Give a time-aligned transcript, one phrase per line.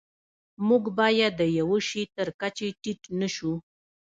[0.67, 3.53] موږ باید د یوه شي تر کچې ټیټ نشو.